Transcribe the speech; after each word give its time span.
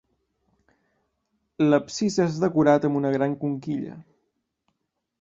L'absis 1.65 2.19
és 2.25 2.41
decorat 2.47 2.91
amb 2.91 3.01
una 3.03 3.15
gran 3.19 3.39
conquilla. 3.47 4.03